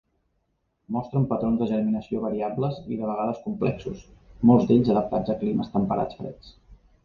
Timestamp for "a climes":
5.39-5.73